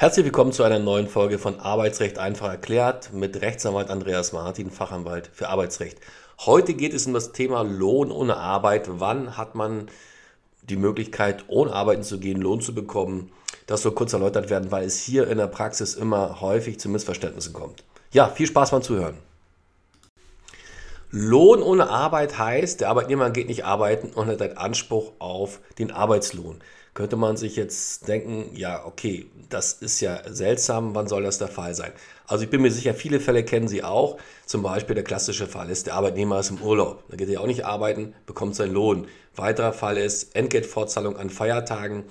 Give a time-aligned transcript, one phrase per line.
[0.00, 5.28] Herzlich willkommen zu einer neuen Folge von Arbeitsrecht einfach erklärt mit Rechtsanwalt Andreas Martin, Fachanwalt
[5.32, 5.98] für Arbeitsrecht.
[6.38, 8.88] Heute geht es um das Thema Lohn ohne Arbeit.
[9.00, 9.88] Wann hat man
[10.62, 13.32] die Möglichkeit, ohne arbeiten zu gehen, Lohn zu bekommen?
[13.66, 17.52] Das soll kurz erläutert werden, weil es hier in der Praxis immer häufig zu Missverständnissen
[17.52, 17.82] kommt.
[18.12, 19.18] Ja, viel Spaß beim Zuhören.
[21.10, 25.90] Lohn ohne Arbeit heißt, der Arbeitnehmer geht nicht arbeiten und hat einen Anspruch auf den
[25.90, 26.60] Arbeitslohn
[26.98, 31.46] könnte man sich jetzt denken, ja, okay, das ist ja seltsam, wann soll das der
[31.46, 31.92] Fall sein?
[32.26, 34.18] Also ich bin mir sicher, viele Fälle kennen Sie auch.
[34.46, 37.04] Zum Beispiel der klassische Fall ist, der Arbeitnehmer ist im Urlaub.
[37.08, 39.06] Da geht er auch nicht arbeiten, bekommt seinen Lohn.
[39.36, 42.02] Weiterer Fall ist Entgeltfortzahlung an Feiertagen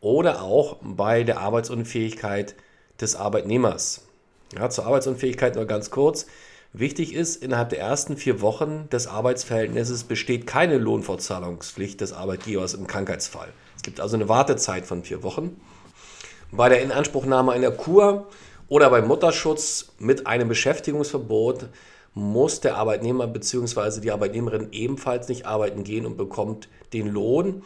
[0.00, 2.56] oder auch bei der Arbeitsunfähigkeit
[3.00, 4.02] des Arbeitnehmers.
[4.58, 6.26] Ja, zur Arbeitsunfähigkeit nur ganz kurz.
[6.74, 12.86] Wichtig ist, innerhalb der ersten vier Wochen des Arbeitsverhältnisses besteht keine Lohnfortzahlungspflicht des Arbeitgebers im
[12.86, 13.52] Krankheitsfall
[13.84, 15.60] gibt also eine Wartezeit von vier Wochen.
[16.50, 18.26] Bei der Inanspruchnahme einer Kur
[18.68, 21.66] oder beim Mutterschutz mit einem Beschäftigungsverbot
[22.14, 24.00] muss der Arbeitnehmer bzw.
[24.00, 27.62] die Arbeitnehmerin ebenfalls nicht arbeiten gehen und bekommt den Lohn.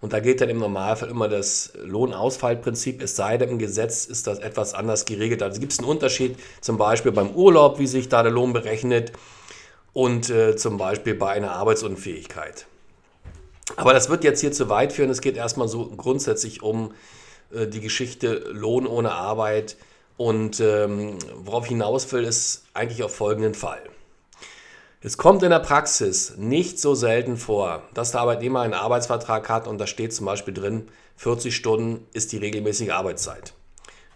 [0.00, 4.28] Und da gilt dann im Normalfall immer das Lohnausfallprinzip, es sei denn, im Gesetz ist
[4.28, 5.42] das etwas anders geregelt.
[5.42, 9.12] Also gibt es einen Unterschied zum Beispiel beim Urlaub, wie sich da der Lohn berechnet
[9.92, 12.66] und äh, zum Beispiel bei einer Arbeitsunfähigkeit.
[13.76, 15.10] Aber das wird jetzt hier zu weit führen.
[15.10, 16.94] Es geht erstmal so grundsätzlich um
[17.52, 19.76] äh, die Geschichte Lohn ohne Arbeit.
[20.16, 23.82] Und ähm, worauf ich hinaus will, ist eigentlich auf folgenden Fall.
[25.00, 29.68] Es kommt in der Praxis nicht so selten vor, dass der Arbeitnehmer einen Arbeitsvertrag hat
[29.68, 33.52] und da steht zum Beispiel drin, 40 Stunden ist die regelmäßige Arbeitszeit.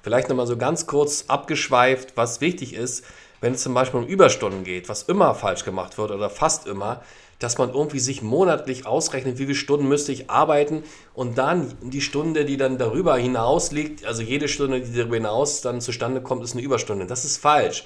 [0.03, 3.05] Vielleicht nochmal so ganz kurz abgeschweift, was wichtig ist,
[3.41, 7.03] wenn es zum Beispiel um Überstunden geht, was immer falsch gemacht wird oder fast immer,
[7.39, 10.83] dass man irgendwie sich monatlich ausrechnet, wie viele Stunden müsste ich arbeiten
[11.15, 15.61] und dann die Stunde, die dann darüber hinaus liegt, also jede Stunde, die darüber hinaus
[15.61, 17.07] dann zustande kommt, ist eine Überstunde.
[17.07, 17.85] Das ist falsch.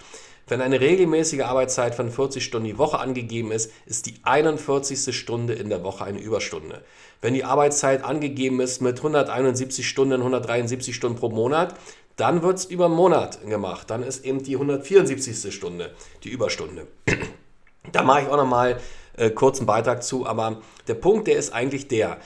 [0.49, 5.17] Wenn eine regelmäßige Arbeitszeit von 40 Stunden die Woche angegeben ist, ist die 41.
[5.17, 6.83] Stunde in der Woche eine Überstunde.
[7.21, 11.75] Wenn die Arbeitszeit angegeben ist mit 171 Stunden, 173 Stunden pro Monat,
[12.15, 13.91] dann wird es über einen Monat gemacht.
[13.91, 15.53] Dann ist eben die 174.
[15.53, 15.93] Stunde
[16.23, 16.87] die Überstunde.
[17.93, 18.79] da mache ich auch nochmal
[19.17, 22.19] äh, kurzen Beitrag zu, aber der Punkt, der ist eigentlich der.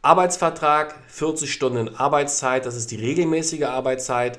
[0.00, 4.38] Arbeitsvertrag, 40 Stunden Arbeitszeit, das ist die regelmäßige Arbeitszeit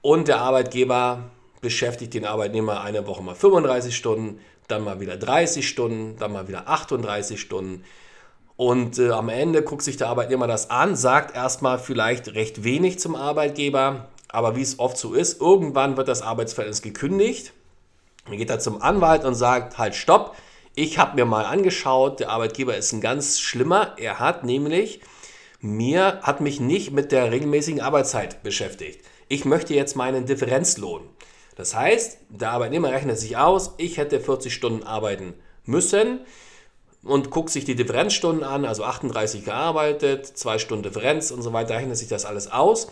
[0.00, 1.30] und der Arbeitgeber
[1.64, 4.38] beschäftigt den Arbeitnehmer eine Woche mal 35 Stunden,
[4.68, 7.82] dann mal wieder 30 Stunden, dann mal wieder 38 Stunden.
[8.56, 13.00] Und äh, am Ende guckt sich der Arbeitnehmer das an, sagt erstmal vielleicht recht wenig
[13.00, 17.52] zum Arbeitgeber, aber wie es oft so ist, irgendwann wird das Arbeitsverhältnis gekündigt.
[18.26, 20.36] Dann geht er zum Anwalt und sagt, halt, stopp,
[20.74, 23.94] ich habe mir mal angeschaut, der Arbeitgeber ist ein ganz schlimmer.
[23.96, 25.00] Er hat nämlich
[25.60, 29.00] mir, hat mich nicht mit der regelmäßigen Arbeitszeit beschäftigt.
[29.28, 31.02] Ich möchte jetzt meinen Differenzlohn.
[31.56, 35.34] Das heißt, der Arbeitnehmer rechnet sich aus, ich hätte 40 Stunden arbeiten
[35.64, 36.20] müssen
[37.04, 41.74] und guckt sich die Differenzstunden an, also 38 gearbeitet, 2 Stunden Differenz und so weiter,
[41.76, 42.88] rechnet sich das alles aus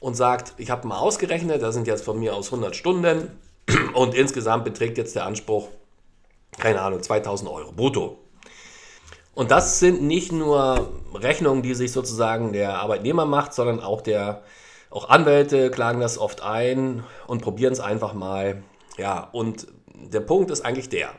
[0.00, 3.30] und sagt, ich habe mal ausgerechnet, da sind jetzt von mir aus 100 Stunden
[3.94, 5.68] und insgesamt beträgt jetzt der Anspruch
[6.58, 8.18] keine Ahnung, 2000 Euro brutto.
[9.34, 14.42] Und das sind nicht nur Rechnungen, die sich sozusagen der Arbeitnehmer macht, sondern auch der
[14.94, 18.62] auch Anwälte klagen das oft ein und probieren es einfach mal.
[18.96, 21.10] Ja, und der Punkt ist eigentlich der.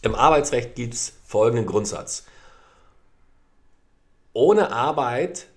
[0.00, 2.24] Im Arbeitsrecht gibt es folgenden Grundsatz.
[4.32, 5.48] Ohne Arbeit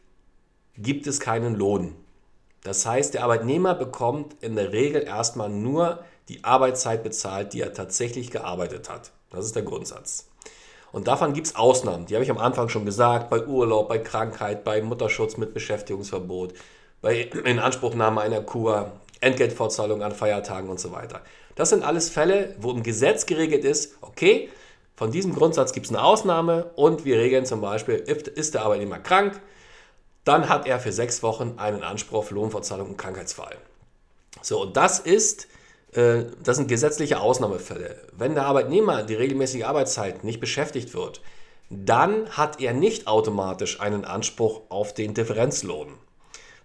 [0.78, 1.96] gibt es keinen Lohn.
[2.64, 7.74] Das heißt, der Arbeitnehmer bekommt in der Regel erstmal nur die Arbeitszeit bezahlt, die er
[7.74, 9.14] tatsächlich gearbeitet hat.
[9.30, 10.28] Das ist der Grundsatz.
[10.92, 14.00] Und davon gibt es Ausnahmen, die habe ich am Anfang schon gesagt, bei Urlaub, bei
[14.00, 16.54] Krankheit, bei Mutterschutz mit Beschäftigungsverbot,
[17.06, 21.22] bei Inanspruchnahme einer Kur, Entgeltfortzahlung an Feiertagen und so weiter.
[21.54, 24.50] Das sind alles Fälle, wo im Gesetz geregelt ist, okay,
[24.96, 28.98] von diesem Grundsatz gibt es eine Ausnahme und wir regeln zum Beispiel, ist der Arbeitnehmer
[28.98, 29.40] krank,
[30.24, 33.56] dann hat er für sechs Wochen einen Anspruch auf Lohnfortzahlung im Krankheitsfall.
[34.42, 35.48] So, und das ist
[35.94, 37.98] äh, das sind gesetzliche Ausnahmefälle.
[38.14, 41.22] Wenn der Arbeitnehmer die regelmäßige Arbeitszeit nicht beschäftigt wird,
[41.70, 46.00] dann hat er nicht automatisch einen Anspruch auf den Differenzlohn.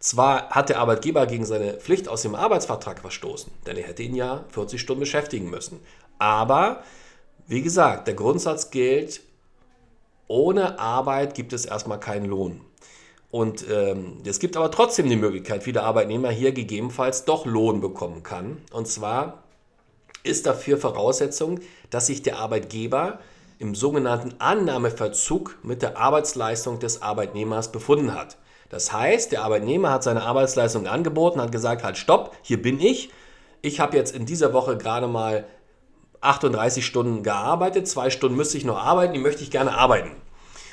[0.00, 4.14] Zwar hat der Arbeitgeber gegen seine Pflicht aus dem Arbeitsvertrag verstoßen, denn er hätte ihn
[4.14, 5.78] ja 40 Stunden beschäftigen müssen.
[6.18, 6.82] Aber,
[7.46, 9.20] wie gesagt, der Grundsatz gilt,
[10.26, 12.62] ohne Arbeit gibt es erstmal keinen Lohn.
[13.30, 17.82] Und ähm, es gibt aber trotzdem die Möglichkeit, wie der Arbeitnehmer hier gegebenenfalls doch Lohn
[17.82, 18.58] bekommen kann.
[18.72, 19.44] Und zwar
[20.22, 21.60] ist dafür Voraussetzung,
[21.90, 23.20] dass sich der Arbeitgeber
[23.58, 28.38] im sogenannten Annahmeverzug mit der Arbeitsleistung des Arbeitnehmers befunden hat.
[28.70, 33.10] Das heißt, der Arbeitnehmer hat seine Arbeitsleistung angeboten, hat gesagt, halt stopp, hier bin ich.
[33.60, 35.44] Ich habe jetzt in dieser Woche gerade mal
[36.22, 40.12] 38 Stunden gearbeitet, zwei Stunden müsste ich noch arbeiten, die möchte ich gerne arbeiten.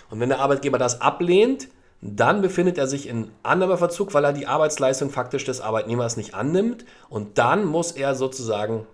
[0.10, 1.68] Und wenn der Arbeitgeber das ablehnt,
[2.02, 6.86] dann befindet er sich in Annahmeverzug, weil er die Arbeitsleistung faktisch des Arbeitnehmers nicht annimmt
[7.10, 8.86] und dann muss er sozusagen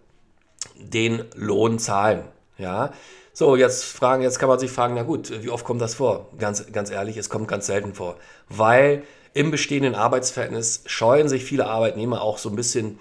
[0.77, 2.23] den Lohn zahlen.
[2.57, 2.91] Ja,
[3.33, 6.29] so, jetzt, fragen, jetzt kann man sich fragen, na gut, wie oft kommt das vor?
[6.37, 8.17] Ganz, ganz ehrlich, es kommt ganz selten vor.
[8.47, 9.03] Weil
[9.33, 12.99] im bestehenden Arbeitsverhältnis scheuen sich viele Arbeitnehmer auch so ein bisschen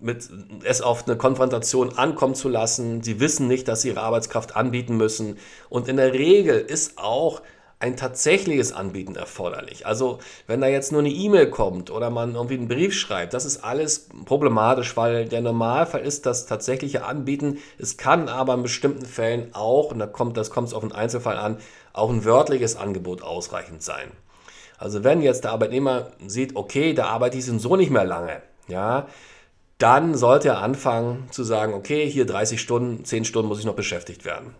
[0.00, 0.28] mit
[0.62, 3.02] es auf eine Konfrontation ankommen zu lassen.
[3.02, 5.38] Sie wissen nicht, dass sie ihre Arbeitskraft anbieten müssen.
[5.68, 7.42] Und in der Regel ist auch
[7.80, 9.86] ein tatsächliches Anbieten erforderlich.
[9.86, 13.44] Also wenn da jetzt nur eine E-Mail kommt oder man irgendwie einen Brief schreibt, das
[13.44, 17.58] ist alles problematisch, weil der Normalfall ist das tatsächliche Anbieten.
[17.78, 20.92] Es kann aber in bestimmten Fällen auch, und da kommt, das kommt es auf den
[20.92, 21.58] Einzelfall an,
[21.92, 24.10] auch ein wörtliches Angebot ausreichend sein.
[24.76, 29.06] Also wenn jetzt der Arbeitnehmer sieht, okay, da arbeite ich so nicht mehr lange, ja,
[29.78, 33.74] dann sollte er anfangen zu sagen, okay, hier 30 Stunden, 10 Stunden muss ich noch
[33.74, 34.54] beschäftigt werden.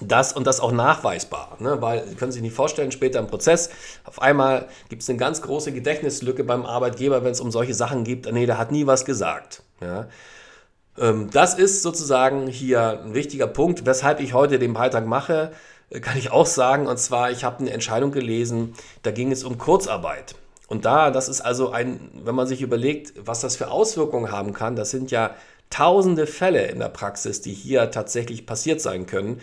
[0.00, 1.80] Das und das auch nachweisbar, ne?
[1.80, 3.70] weil Sie können sich nicht vorstellen, später im Prozess,
[4.04, 8.04] auf einmal gibt es eine ganz große Gedächtnislücke beim Arbeitgeber, wenn es um solche Sachen
[8.04, 9.62] geht, nee, der hat nie was gesagt.
[9.80, 10.08] Ja?
[10.98, 15.52] Ähm, das ist sozusagen hier ein wichtiger Punkt, weshalb ich heute den Beitrag mache,
[15.90, 19.44] äh, kann ich auch sagen, und zwar, ich habe eine Entscheidung gelesen, da ging es
[19.44, 20.34] um Kurzarbeit.
[20.68, 24.52] Und da, das ist also ein, wenn man sich überlegt, was das für Auswirkungen haben
[24.52, 25.34] kann, das sind ja
[25.70, 29.40] tausende Fälle in der Praxis, die hier tatsächlich passiert sein können.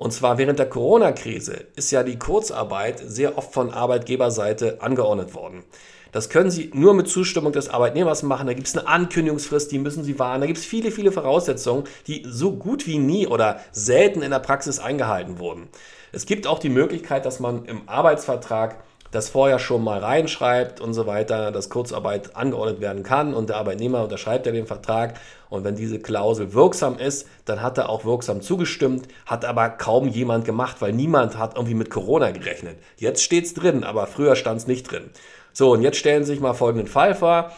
[0.00, 5.62] Und zwar während der Corona-Krise ist ja die Kurzarbeit sehr oft von Arbeitgeberseite angeordnet worden.
[6.10, 8.46] Das können Sie nur mit Zustimmung des Arbeitnehmers machen.
[8.46, 10.40] Da gibt es eine Ankündigungsfrist, die müssen Sie wahren.
[10.40, 14.38] Da gibt es viele, viele Voraussetzungen, die so gut wie nie oder selten in der
[14.38, 15.68] Praxis eingehalten wurden.
[16.12, 20.94] Es gibt auch die Möglichkeit, dass man im Arbeitsvertrag das vorher schon mal reinschreibt und
[20.94, 25.14] so weiter, dass Kurzarbeit angeordnet werden kann und der Arbeitnehmer unterschreibt ja den Vertrag
[25.48, 30.08] und wenn diese Klausel wirksam ist, dann hat er auch wirksam zugestimmt, hat aber kaum
[30.08, 32.78] jemand gemacht, weil niemand hat irgendwie mit Corona gerechnet.
[32.96, 35.10] Jetzt steht es drin, aber früher stand es nicht drin.
[35.52, 37.50] So, und jetzt stellen Sie sich mal folgenden Fall vor.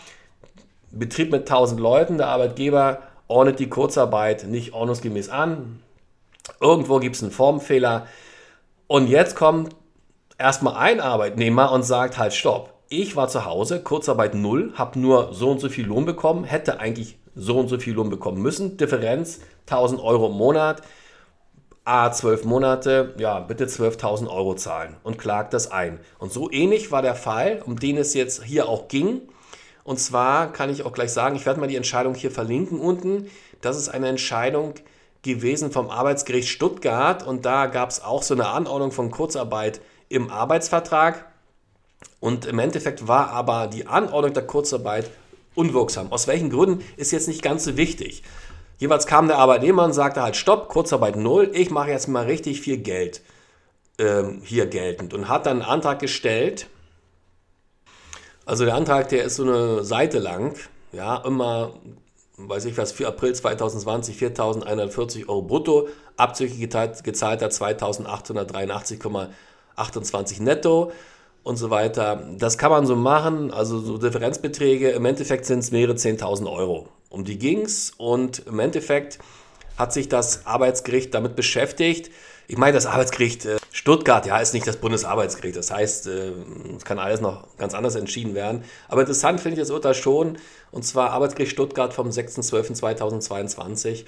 [0.91, 5.83] Betrieb mit 1000 Leuten, der Arbeitgeber ordnet die Kurzarbeit nicht ordnungsgemäß an.
[6.61, 8.07] Irgendwo gibt es einen Formfehler.
[8.87, 9.75] Und jetzt kommt
[10.43, 15.33] erstmal ein Arbeitnehmer und sagt halt, stopp, ich war zu Hause, Kurzarbeit null, habe nur
[15.33, 18.77] so und so viel Lohn bekommen, hätte eigentlich so und so viel Lohn bekommen müssen.
[18.77, 20.83] Differenz 1000 Euro im Monat,
[21.85, 26.01] A 12 Monate, ja, bitte 12.000 Euro zahlen und klagt das ein.
[26.19, 29.23] Und so ähnlich war der Fall, um den es jetzt hier auch ging.
[29.85, 33.29] Und zwar kann ich auch gleich sagen, ich werde mal die Entscheidung hier verlinken unten.
[33.63, 34.75] Das ist eine Entscheidung
[35.23, 39.81] gewesen vom Arbeitsgericht Stuttgart und da gab es auch so eine Anordnung von Kurzarbeit
[40.13, 41.27] im Arbeitsvertrag.
[42.21, 45.11] Und im Endeffekt war aber die Anordnung der Kurzarbeit
[45.55, 46.13] unwirksam.
[46.13, 48.23] Aus welchen Gründen ist jetzt nicht ganz so wichtig.
[48.79, 52.61] Jeweils kam der Arbeitnehmer und sagte halt, stopp, Kurzarbeit null, ich mache jetzt mal richtig
[52.61, 53.23] viel Geld
[53.99, 56.67] ähm, hier geltend und hat dann einen Antrag gestellt.
[58.45, 60.57] Also der Antrag, der ist so eine Seite lang,
[60.93, 61.75] ja, immer,
[62.37, 69.29] weiß ich was, für April 2020 4.140 Euro brutto, abzüglich gezahlter 2.883,5
[69.77, 70.93] 28 netto
[71.43, 72.23] und so weiter.
[72.39, 74.91] Das kann man so machen, also so Differenzbeträge.
[74.91, 76.89] Im Endeffekt sind es mehrere 10.000 Euro.
[77.09, 79.19] Um die ging es und im Endeffekt
[79.77, 82.11] hat sich das Arbeitsgericht damit beschäftigt.
[82.49, 85.57] Ich meine, das Arbeitsgericht äh, Stuttgart, ja, ist nicht das Bundesarbeitsgericht.
[85.57, 86.33] Das heißt, äh,
[86.77, 88.65] es kann alles noch ganz anders entschieden werden.
[88.89, 90.39] Aber interessant finde ich das Urteil schon.
[90.71, 94.05] Und zwar Arbeitsgericht Stuttgart vom 6.12.2022.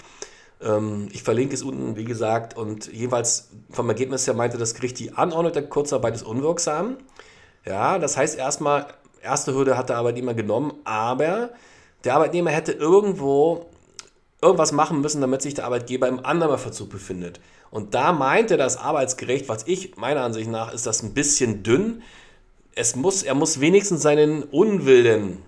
[0.62, 4.99] Ähm, ich verlinke es unten, wie gesagt, und jeweils vom Ergebnis her meinte das Gericht,
[4.99, 6.96] die Anordnung der Kurzarbeit ist unwirksam.
[7.64, 8.87] Ja, das heißt erstmal,
[9.23, 11.50] erste Hürde hat der Arbeitnehmer genommen, aber
[12.04, 13.66] der Arbeitnehmer hätte irgendwo
[14.42, 17.40] irgendwas machen müssen, damit sich der Arbeitgeber im Annahmeverzug befindet.
[17.70, 22.02] Und da meinte das Arbeitsgericht, was ich meiner Ansicht nach ist das ein bisschen dünn.
[22.75, 25.42] Es muss, er muss wenigstens seinen Unwillen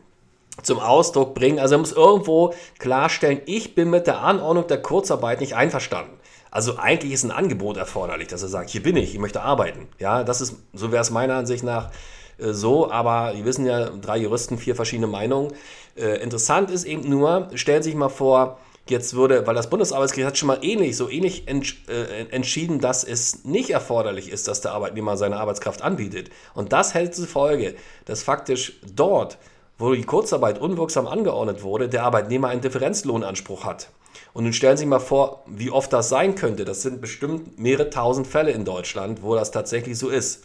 [0.63, 1.59] zum Ausdruck bringen.
[1.59, 6.13] Also er muss irgendwo klarstellen, ich bin mit der Anordnung der Kurzarbeit nicht einverstanden.
[6.51, 9.89] Also eigentlich ist ein Angebot erforderlich, dass er sagt, hier bin ich, ich möchte arbeiten.
[9.99, 11.91] Ja, das ist, so wäre es meiner Ansicht nach
[12.39, 15.53] äh, so, aber wir wissen ja, drei Juristen, vier verschiedene Meinungen.
[15.97, 18.59] Äh, interessant ist eben nur, stellen Sie sich mal vor,
[18.89, 23.45] jetzt würde, weil das Bundesarbeitsgericht hat schon mal ähnlich, so ähnlich äh, entschieden, dass es
[23.45, 26.31] nicht erforderlich ist, dass der Arbeitnehmer seine Arbeitskraft anbietet.
[26.55, 29.39] Und das hält zur Folge, dass faktisch dort
[29.79, 33.91] wo die Kurzarbeit unwirksam angeordnet wurde, der Arbeitnehmer einen Differenzlohnanspruch hat.
[34.33, 36.65] Und nun stellen Sie sich mal vor, wie oft das sein könnte.
[36.65, 40.43] Das sind bestimmt mehrere tausend Fälle in Deutschland, wo das tatsächlich so ist.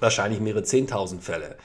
[0.00, 1.56] wahrscheinlich mehrere 10.000 Fälle.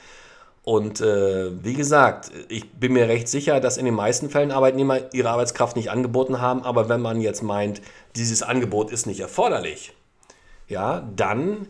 [0.62, 5.14] Und äh, wie gesagt, ich bin mir recht sicher, dass in den meisten Fällen Arbeitnehmer
[5.14, 6.62] ihre Arbeitskraft nicht angeboten haben.
[6.62, 7.80] Aber wenn man jetzt meint,
[8.16, 9.94] dieses Angebot ist nicht erforderlich,
[10.68, 11.68] ja, dann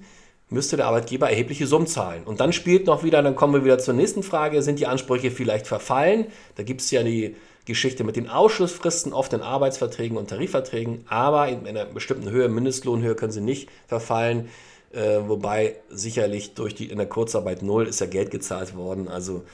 [0.50, 2.22] müsste der Arbeitgeber erhebliche Summen zahlen.
[2.24, 5.30] Und dann spielt noch wieder, dann kommen wir wieder zur nächsten Frage, sind die Ansprüche
[5.30, 6.26] vielleicht verfallen?
[6.56, 7.36] Da gibt es ja die
[7.66, 13.14] Geschichte mit den Ausschlussfristen, oft in Arbeitsverträgen und Tarifverträgen, aber in einer bestimmten Höhe, Mindestlohnhöhe
[13.14, 14.48] können sie nicht verfallen.
[14.90, 19.08] Äh, wobei sicherlich durch die in der Kurzarbeit null ist ja Geld gezahlt worden.
[19.08, 19.44] Also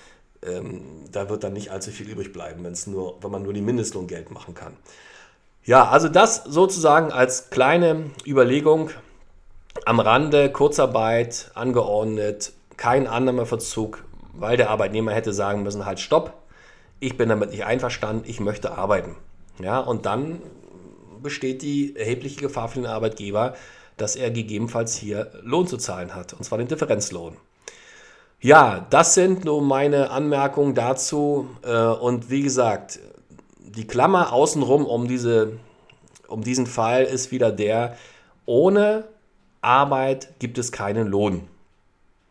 [0.46, 3.60] ähm, da wird dann nicht allzu viel übrig bleiben, wenn's nur, wenn man nur die
[3.60, 4.76] Mindestlohn Geld machen kann.
[5.64, 8.90] Ja, also das sozusagen als kleine Überlegung
[9.84, 16.32] am Rande, Kurzarbeit angeordnet, kein Annahmeverzug, weil der Arbeitnehmer hätte sagen müssen, halt stopp,
[17.00, 19.16] ich bin damit nicht einverstanden, ich möchte arbeiten.
[19.60, 20.40] Ja, und dann
[21.22, 23.54] besteht die erhebliche Gefahr für den Arbeitgeber,
[23.96, 27.36] dass er gegebenenfalls hier Lohn zu zahlen hat, und zwar den Differenzlohn.
[28.40, 31.48] Ja, das sind nur meine Anmerkungen dazu.
[31.62, 32.98] Äh, und wie gesagt,
[33.58, 35.52] die Klammer außenrum um, diese,
[36.28, 37.96] um diesen Fall ist wieder der,
[38.44, 39.04] ohne
[39.64, 41.49] Arbeit gibt es keinen Lohn.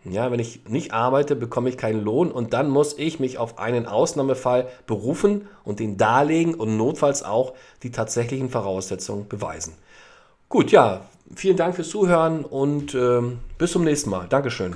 [0.06, 3.58] Ja, wenn ich nicht arbeite, bekomme ich keinen Lohn und dann muss ich mich auf
[3.58, 9.74] einen Ausnahmefall berufen und den darlegen und notfalls auch die tatsächlichen Voraussetzungen beweisen.
[10.50, 11.02] Gut, ja,
[11.36, 13.22] vielen Dank fürs Zuhören und äh,
[13.58, 14.28] bis zum nächsten Mal.
[14.28, 14.76] Dankeschön.